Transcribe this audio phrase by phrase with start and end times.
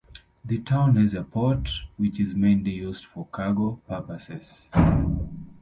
[0.43, 4.67] The town has a port, which is mainly used for cargo purposes.